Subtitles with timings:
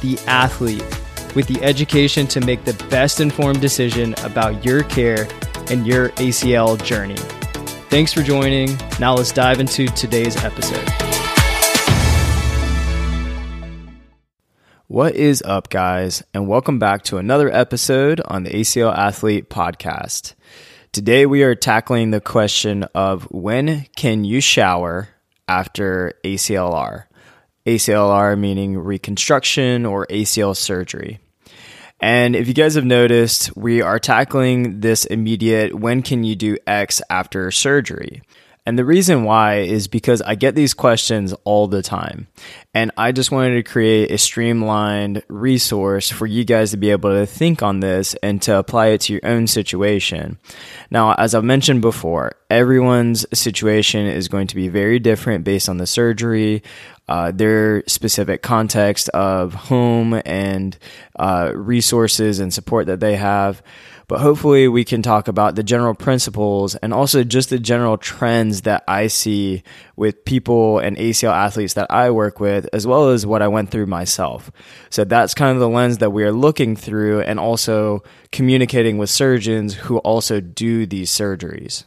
[0.00, 0.84] the athlete
[1.34, 5.28] with the education to make the best informed decision about your care
[5.70, 7.16] and your ACL journey.
[7.90, 8.76] Thanks for joining.
[8.98, 10.88] Now let's dive into today's episode.
[14.86, 20.34] What is up, guys, and welcome back to another episode on the ACL Athlete Podcast.
[20.92, 25.10] Today we are tackling the question of when can you shower
[25.46, 27.04] after ACLR?
[27.66, 31.18] ACLR meaning reconstruction or ACL surgery.
[32.00, 36.56] And if you guys have noticed, we are tackling this immediate when can you do
[36.66, 38.22] X after surgery?
[38.68, 42.28] And the reason why is because I get these questions all the time.
[42.74, 47.08] And I just wanted to create a streamlined resource for you guys to be able
[47.08, 50.38] to think on this and to apply it to your own situation.
[50.90, 55.78] Now, as I've mentioned before, everyone's situation is going to be very different based on
[55.78, 56.62] the surgery,
[57.08, 60.76] uh, their specific context of home and
[61.18, 63.62] uh, resources and support that they have.
[64.08, 68.62] But hopefully, we can talk about the general principles and also just the general trends
[68.62, 69.62] that I see
[69.96, 73.70] with people and ACL athletes that I work with, as well as what I went
[73.70, 74.50] through myself.
[74.88, 79.10] So that's kind of the lens that we are looking through and also communicating with
[79.10, 81.84] surgeons who also do these surgeries.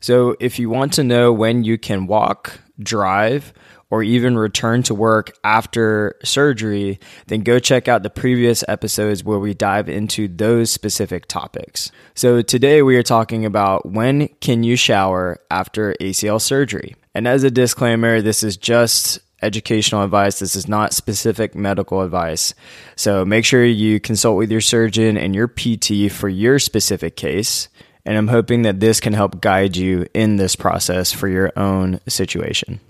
[0.00, 3.52] So if you want to know when you can walk, drive,
[3.90, 9.38] or even return to work after surgery, then go check out the previous episodes where
[9.38, 11.90] we dive into those specific topics.
[12.14, 16.94] So today we are talking about when can you shower after ACL surgery.
[17.14, 20.38] And as a disclaimer, this is just educational advice.
[20.38, 22.54] This is not specific medical advice.
[22.96, 27.68] So make sure you consult with your surgeon and your PT for your specific case.
[28.04, 32.00] And I'm hoping that this can help guide you in this process for your own
[32.08, 32.80] situation.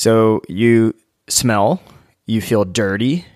[0.00, 0.94] So you
[1.28, 1.82] smell,
[2.24, 3.26] you feel dirty,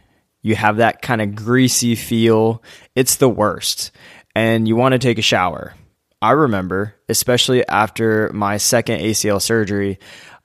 [0.41, 2.63] you have that kind of greasy feel.
[2.95, 3.91] It's the worst.
[4.35, 5.75] And you want to take a shower.
[6.23, 9.99] I remember, especially after my second ACL surgery,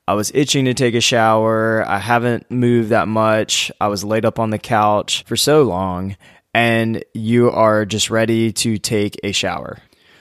[0.06, 1.88] I was itching to take a shower.
[1.88, 3.72] I haven't moved that much.
[3.80, 6.18] I was laid up on the couch for so long,
[6.52, 9.78] and you are just ready to take a shower.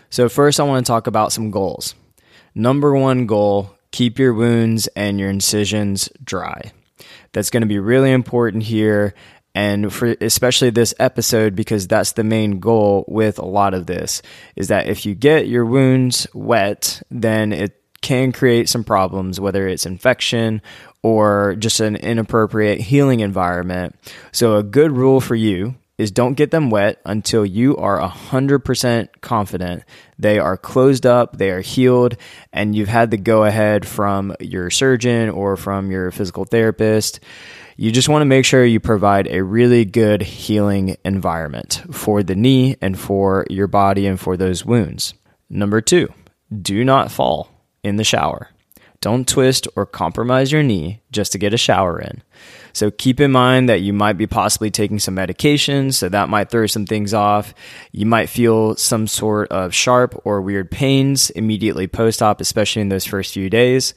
[0.09, 1.93] So, first, I want to talk about some goals.
[2.55, 6.71] Number one goal keep your wounds and your incisions dry.
[7.31, 9.13] That's going to be really important here
[9.55, 14.21] and for especially this episode because that's the main goal with a lot of this
[14.55, 19.67] is that if you get your wounds wet, then it can create some problems whether
[19.67, 20.61] it's infection
[21.01, 23.95] or just an inappropriate healing environment.
[24.31, 29.09] So a good rule for you is don't get them wet until you are 100%
[29.19, 29.83] confident
[30.17, 32.15] they are closed up, they are healed,
[32.53, 37.19] and you've had the go ahead from your surgeon or from your physical therapist.
[37.75, 42.35] You just want to make sure you provide a really good healing environment for the
[42.35, 45.13] knee and for your body and for those wounds.
[45.49, 46.13] Number two,
[46.61, 47.49] do not fall
[47.83, 48.49] in the shower.
[49.01, 52.23] Don't twist or compromise your knee just to get a shower in.
[52.73, 56.49] So keep in mind that you might be possibly taking some medications, so that might
[56.49, 57.53] throw some things off.
[57.91, 62.89] You might feel some sort of sharp or weird pains immediately post op, especially in
[62.89, 63.93] those first few days.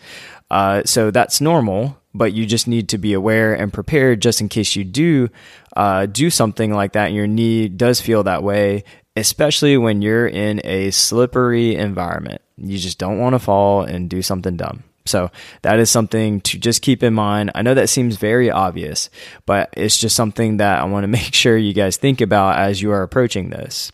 [0.51, 4.49] Uh, so that's normal, but you just need to be aware and prepared just in
[4.49, 5.29] case you do
[5.77, 8.85] uh, do something like that and your knee does feel that way,
[9.17, 12.43] especially when you're in a slippery environment.
[12.59, 14.85] You just don't want to fall and do something dumb.
[15.05, 15.31] So
[15.63, 17.51] that is something to just keep in mind.
[17.55, 19.11] I know that seems very obvious,
[19.47, 22.83] but it's just something that I want to make sure you guys think about as
[22.83, 23.93] you are approaching this.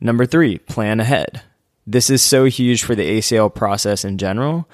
[0.00, 1.42] Number three, plan ahead.
[1.86, 4.68] This is so huge for the ACL process in general,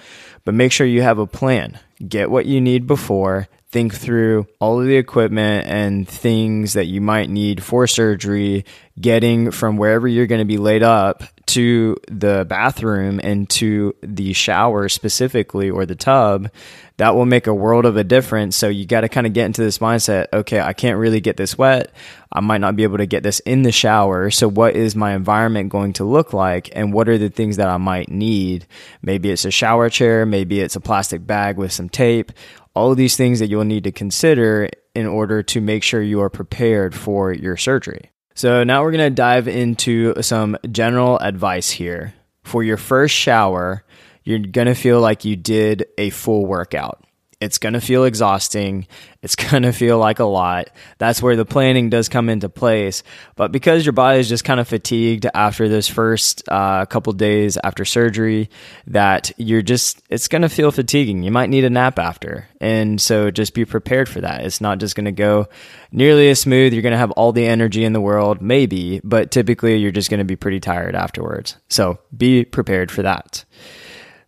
[0.44, 1.78] but make sure you have a plan.
[2.06, 7.00] Get what you need before, think through all of the equipment and things that you
[7.00, 8.66] might need for surgery,
[9.00, 14.34] getting from wherever you're going to be laid up to the bathroom and to the
[14.34, 16.50] shower specifically or the tub,
[16.98, 18.56] that will make a world of a difference.
[18.56, 21.36] So you got to kind of get into this mindset okay, I can't really get
[21.36, 21.92] this wet.
[22.30, 24.30] I might not be able to get this in the shower.
[24.30, 26.70] So, what is my environment going to look like?
[26.74, 28.66] And what are the things that I might need?
[29.02, 32.32] Maybe it's a shower chair, maybe it's a plastic bag with some tape
[32.74, 36.20] all of these things that you'll need to consider in order to make sure you
[36.20, 38.10] are prepared for your surgery.
[38.34, 42.14] So, now we're going to dive into some general advice here.
[42.44, 43.84] For your first shower,
[44.24, 47.04] you're going to feel like you did a full workout.
[47.42, 48.86] It's going to feel exhausting.
[49.20, 50.68] It's going to feel like a lot.
[50.98, 53.02] That's where the planning does come into place.
[53.34, 57.58] But because your body is just kind of fatigued after those first uh, couple days
[57.64, 58.48] after surgery,
[58.86, 61.24] that you're just, it's going to feel fatiguing.
[61.24, 62.48] You might need a nap after.
[62.60, 64.44] And so just be prepared for that.
[64.44, 65.48] It's not just going to go
[65.90, 66.72] nearly as smooth.
[66.72, 70.10] You're going to have all the energy in the world, maybe, but typically you're just
[70.10, 71.56] going to be pretty tired afterwards.
[71.68, 73.44] So be prepared for that.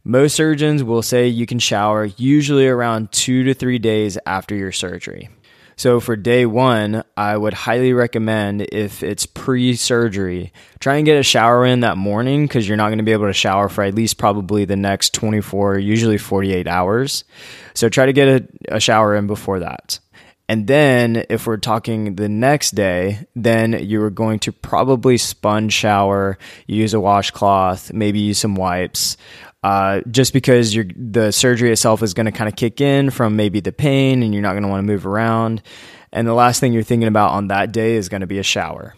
[0.06, 4.70] Most surgeons will say you can shower usually around two to three days after your
[4.70, 5.30] surgery.
[5.76, 11.18] So, for day one, I would highly recommend if it's pre surgery, try and get
[11.18, 13.82] a shower in that morning because you're not going to be able to shower for
[13.82, 17.24] at least probably the next 24, usually 48 hours.
[17.72, 19.98] So, try to get a, a shower in before that.
[20.46, 25.72] And then, if we're talking the next day, then you are going to probably sponge
[25.72, 29.16] shower, use a washcloth, maybe use some wipes.
[29.64, 33.60] Uh, just because the surgery itself is going to kind of kick in from maybe
[33.60, 35.62] the pain and you're not going to want to move around.
[36.12, 38.42] And the last thing you're thinking about on that day is going to be a
[38.42, 38.94] shower.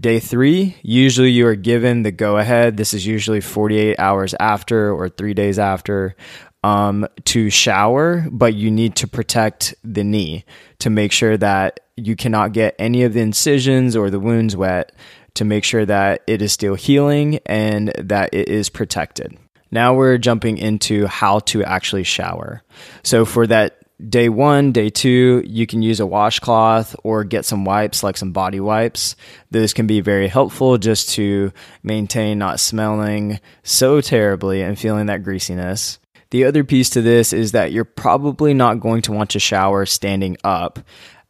[0.00, 2.76] Day three, usually you are given the go ahead.
[2.76, 6.16] This is usually 48 hours after or three days after
[6.64, 10.44] um, to shower, but you need to protect the knee
[10.80, 14.90] to make sure that you cannot get any of the incisions or the wounds wet
[15.34, 19.38] to make sure that it is still healing and that it is protected.
[19.72, 22.62] Now we're jumping into how to actually shower.
[23.02, 23.78] So for that
[24.08, 28.32] day one, day two, you can use a washcloth or get some wipes, like some
[28.32, 29.16] body wipes.
[29.50, 31.52] Those can be very helpful just to
[31.82, 35.98] maintain not smelling so terribly and feeling that greasiness.
[36.30, 39.84] The other piece to this is that you're probably not going to want to shower
[39.84, 40.78] standing up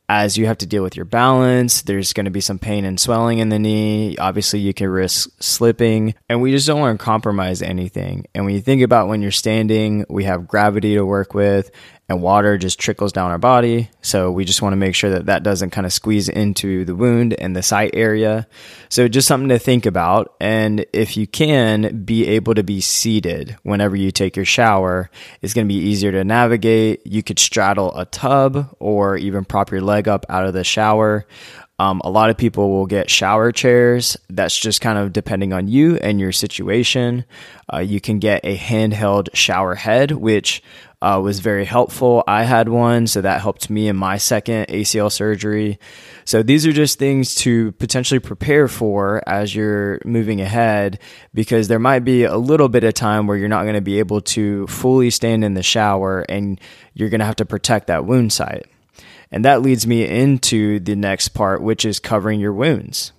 [0.08, 1.82] as you have to deal with your balance.
[1.82, 4.16] There's going to be some pain and swelling in the knee.
[4.18, 8.26] Obviously, you can risk slipping, and we just don't want to compromise anything.
[8.34, 11.70] And when you think about when you're standing, we have gravity to work with,
[12.08, 13.88] and water just trickles down our body.
[14.02, 16.94] So we just want to make sure that that doesn't kind of squeeze into the
[16.94, 18.46] wound and the site area.
[18.88, 20.34] So just something to think about.
[20.40, 25.10] And if you can be able to be seated whenever you take your shower,
[25.40, 27.06] it's going to be easier to navigate.
[27.06, 31.26] You could straddle a tub or even prop your leg up out of the shower.
[31.82, 34.16] Um, a lot of people will get shower chairs.
[34.30, 37.24] That's just kind of depending on you and your situation.
[37.72, 40.62] Uh, you can get a handheld shower head, which
[41.02, 42.22] uh, was very helpful.
[42.28, 45.80] I had one, so that helped me in my second ACL surgery.
[46.24, 51.00] So these are just things to potentially prepare for as you're moving ahead
[51.34, 53.98] because there might be a little bit of time where you're not going to be
[53.98, 56.60] able to fully stand in the shower and
[56.94, 58.66] you're going to have to protect that wound site.
[59.32, 63.12] And that leads me into the next part, which is covering your wounds.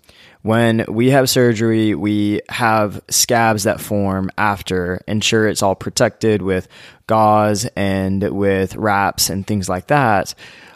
[0.44, 6.68] When we have surgery, we have scabs that form after, ensure it's all protected with
[7.08, 10.36] gauze and with wraps and things like that.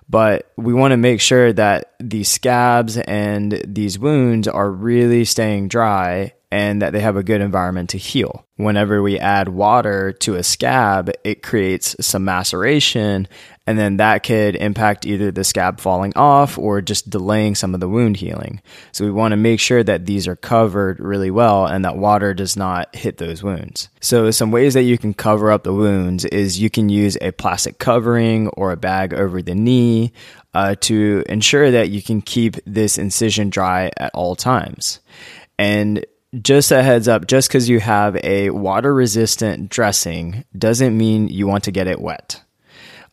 [0.09, 5.67] But we want to make sure that these scabs and these wounds are really staying
[5.67, 8.45] dry and that they have a good environment to heal.
[8.55, 13.27] Whenever we add water to a scab, it creates some maceration,
[13.67, 17.81] and then that could impact either the scab falling off or just delaying some of
[17.81, 18.61] the wound healing.
[18.93, 22.33] So we want to make sure that these are covered really well and that water
[22.33, 23.89] does not hit those wounds.
[23.99, 27.33] So some ways that you can cover up the wounds is you can use a
[27.33, 30.13] plastic covering or a bag over the knee
[30.53, 35.01] uh, to ensure that you can keep this incision dry at all times.
[35.59, 36.05] And
[36.41, 41.47] just a heads up, just because you have a water resistant dressing doesn't mean you
[41.47, 42.41] want to get it wet.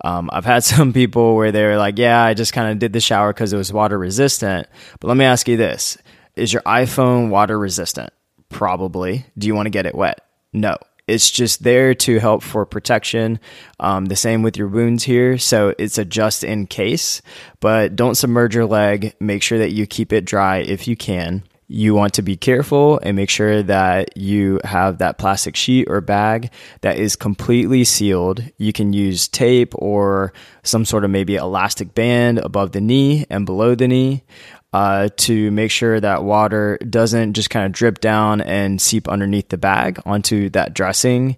[0.05, 3.01] Um, I've had some people where they're like, yeah, I just kind of did the
[3.01, 4.69] shower because it was water resistant.
[5.01, 5.99] But let me ask you this
[6.37, 8.13] Is your iPhone water resistant?
[8.51, 9.27] Probably.
[9.37, 10.21] Do you want to get it wet?
[10.53, 10.77] No.
[11.07, 13.39] It's just there to help for protection.
[13.79, 15.37] Um, the same with your wounds here.
[15.37, 17.21] So it's a just in case,
[17.61, 19.15] but don't submerge your leg.
[19.21, 22.99] Make sure that you keep it dry if you can you want to be careful
[23.03, 26.51] and make sure that you have that plastic sheet or bag
[26.83, 28.45] that is completely sealed.
[28.59, 33.47] You can use tape or some sort of maybe elastic band above the knee and
[33.47, 34.25] below the knee
[34.75, 39.49] uh, to make sure that water doesn't just kind of drip down and seep underneath
[39.49, 41.37] the bag onto that dressing.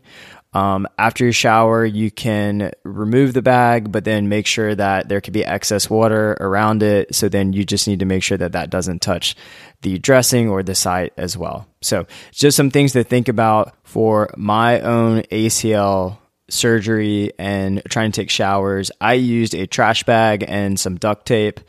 [0.57, 5.21] Um, after your shower, you can remove the bag, but then make sure that there
[5.21, 7.15] could be excess water around it.
[7.15, 9.37] So then you just need to make sure that that doesn't touch
[9.83, 11.69] the dressing or the site as well.
[11.83, 16.17] So just some things to think about for my own ACL
[16.49, 21.61] surgery and trying to take showers, I used a trash bag and some duct tape.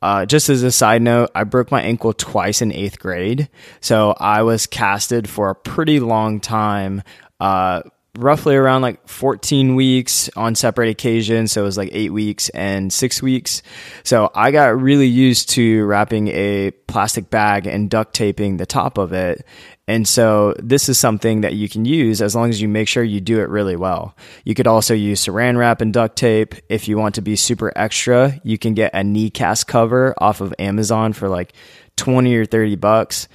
[0.00, 3.50] Uh, just as a side note, I broke my ankle twice in eighth grade.
[3.82, 7.02] So I was casted for a pretty long time.
[7.38, 7.82] Uh,
[8.18, 11.52] roughly around like 14 weeks on separate occasions.
[11.52, 13.62] So it was like eight weeks and six weeks.
[14.02, 18.98] So I got really used to wrapping a plastic bag and duct taping the top
[18.98, 19.44] of it.
[19.86, 23.02] And so this is something that you can use as long as you make sure
[23.02, 24.16] you do it really well.
[24.44, 26.54] You could also use saran wrap and duct tape.
[26.68, 30.40] If you want to be super extra, you can get a knee cast cover off
[30.40, 31.54] of Amazon for like
[31.96, 33.26] 20 or 30 bucks.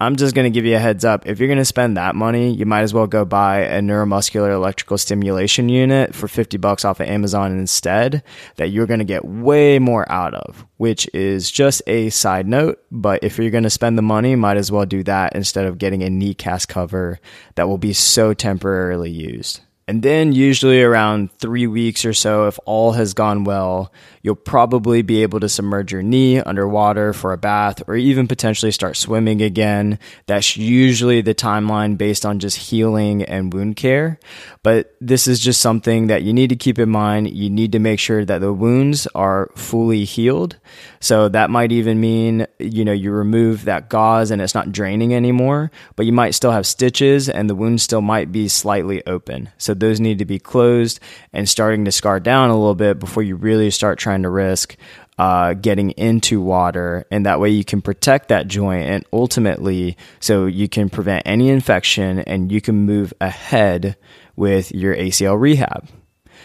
[0.00, 1.26] I'm just going to give you a heads up.
[1.26, 4.52] If you're going to spend that money, you might as well go buy a neuromuscular
[4.52, 8.22] electrical stimulation unit for 50 bucks off of Amazon instead
[8.56, 12.80] that you're going to get way more out of, which is just a side note.
[12.92, 15.78] But if you're going to spend the money, might as well do that instead of
[15.78, 17.18] getting a knee cast cover
[17.56, 19.62] that will be so temporarily used.
[19.88, 23.90] And then, usually around three weeks or so, if all has gone well,
[24.20, 28.70] you'll probably be able to submerge your knee underwater for a bath or even potentially
[28.70, 29.98] start swimming again.
[30.26, 34.20] That's usually the timeline based on just healing and wound care.
[34.62, 37.30] But this is just something that you need to keep in mind.
[37.30, 40.58] You need to make sure that the wounds are fully healed.
[41.00, 45.14] So that might even mean, you know, you remove that gauze and it's not draining
[45.14, 49.48] anymore, but you might still have stitches and the wound still might be slightly open.
[49.56, 51.00] So those need to be closed
[51.32, 54.76] and starting to scar down a little bit before you really start trying to risk
[55.18, 60.46] uh, getting into water, and that way you can protect that joint, and ultimately, so
[60.46, 63.96] you can prevent any infection and you can move ahead
[64.36, 65.88] with your ACL rehab.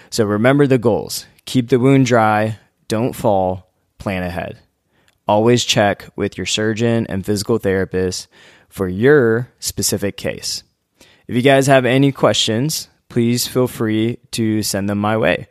[0.10, 4.60] So remember the goals keep the wound dry, don't fall, plan ahead.
[5.28, 8.28] Always check with your surgeon and physical therapist
[8.70, 10.64] for your specific case.
[11.28, 15.48] If you guys have any questions, please feel free to send them my way.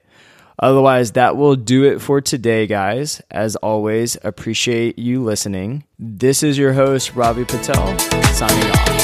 [0.59, 3.23] Otherwise, that will do it for today, guys.
[3.31, 5.85] As always, appreciate you listening.
[5.97, 7.97] This is your host, Ravi Patel,
[8.35, 9.01] signing off.